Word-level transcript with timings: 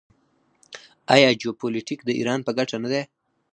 آیا 1.13 1.29
جیوپولیټیک 1.39 1.99
د 2.05 2.09
ایران 2.19 2.39
په 2.47 2.51
ګټه 2.57 2.77
نه 2.83 2.89
دی؟ 2.91 3.01